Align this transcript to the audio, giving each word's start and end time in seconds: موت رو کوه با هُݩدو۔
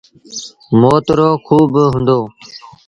موت 0.79 1.05
رو 1.17 1.29
کوه 1.45 1.65
با 1.73 1.83
هُݩدو۔ 1.93 2.19